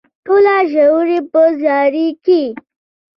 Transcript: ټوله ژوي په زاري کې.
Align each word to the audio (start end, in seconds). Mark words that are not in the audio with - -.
ټوله 0.25 0.55
ژوي 0.71 1.19
په 1.31 1.41
زاري 1.61 2.07
کې. 2.25 2.43